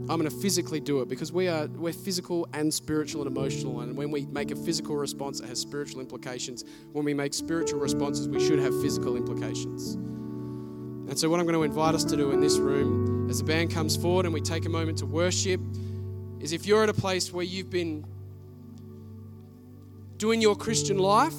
[0.07, 3.80] I'm going to physically do it because we are we're physical and spiritual and emotional
[3.80, 6.64] and when we make a physical response it has spiritual implications.
[6.92, 9.94] When we make spiritual responses we should have physical implications.
[9.94, 13.44] And so what I'm going to invite us to do in this room as the
[13.44, 15.61] band comes forward and we take a moment to worship
[16.38, 18.05] is if you're at a place where you've been
[20.18, 21.34] doing your Christian life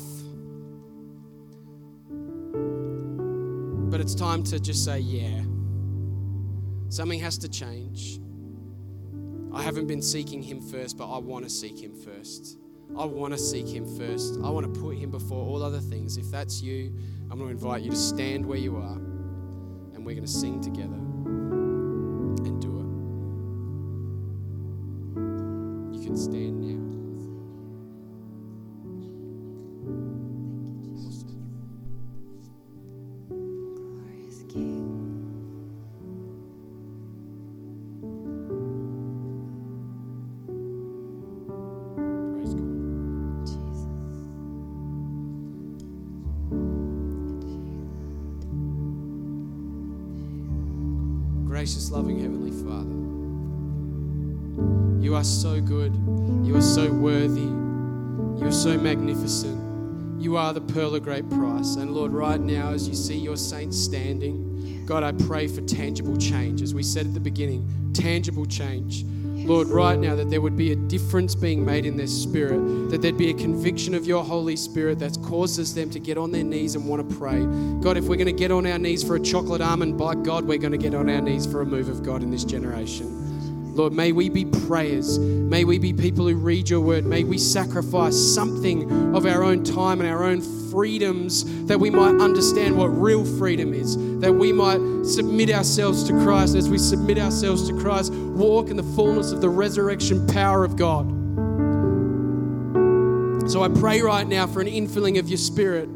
[3.95, 5.41] but it's time to just say yeah.
[6.89, 8.19] Something has to change.
[9.55, 12.57] I haven't been seeking Him first, but I want to seek Him first.
[12.97, 14.37] I want to seek Him first.
[14.43, 16.17] I want to put Him before all other things.
[16.17, 16.93] If that's you,
[17.31, 20.59] I'm going to invite you to stand where you are and we're going to sing
[20.59, 20.93] together
[22.43, 22.85] and do it.
[25.97, 26.64] You can stand
[61.05, 61.75] great price.
[61.75, 66.17] And Lord, right now, as you see your saints standing, God, I pray for tangible
[66.17, 66.63] change.
[66.63, 69.05] As we said at the beginning, tangible change.
[69.45, 73.03] Lord, right now, that there would be a difference being made in their spirit, that
[73.03, 76.43] there'd be a conviction of your Holy Spirit that causes them to get on their
[76.43, 77.45] knees and want to pray.
[77.81, 80.45] God, if we're going to get on our knees for a chocolate almond, by God,
[80.45, 83.24] we're going to get on our knees for a move of God in this generation.
[83.75, 85.19] Lord, may we be prayers.
[85.19, 87.05] May we be people who read your word.
[87.05, 90.39] May we sacrifice something of our own time and our own
[90.71, 96.13] freedoms that we might understand what real freedom is, that we might submit ourselves to
[96.13, 96.55] Christ.
[96.55, 100.77] As we submit ourselves to Christ, walk in the fullness of the resurrection power of
[100.77, 101.09] God.
[103.51, 105.89] So I pray right now for an infilling of your spirit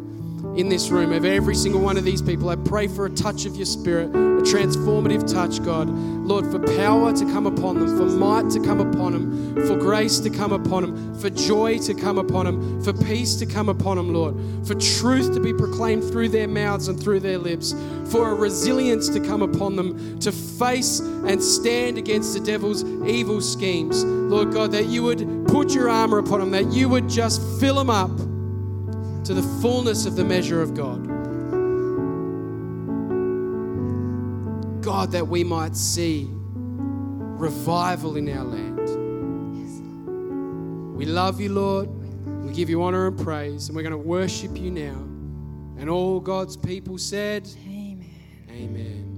[0.57, 2.49] in this room, of every single one of these people.
[2.49, 5.89] I pray for a touch of your spirit, a transformative touch, God.
[5.89, 10.19] Lord, for power to come upon them, for might to come upon them, for grace
[10.19, 13.97] to come upon them, for joy to come upon them, for peace to come upon
[13.97, 14.35] them, Lord,
[14.65, 17.73] for truth to be proclaimed through their mouths and through their lips,
[18.05, 23.41] for a resilience to come upon them to face and stand against the devil's evil
[23.41, 24.05] schemes.
[24.05, 27.75] Lord God, that you would put your armor upon them, that you would just fill
[27.75, 28.15] them up
[29.25, 31.18] to the fullness of the measure of God.
[34.89, 38.79] God, that we might see revival in our land.
[40.97, 41.89] We love you, Lord.
[42.43, 44.97] We give you honor and praise, and we're going to worship you now.
[45.79, 48.09] And all God's people said, Amen.
[48.49, 49.08] Amen.